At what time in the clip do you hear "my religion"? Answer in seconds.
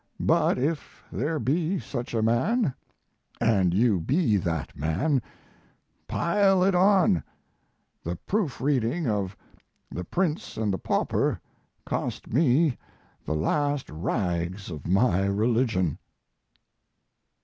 14.87-15.99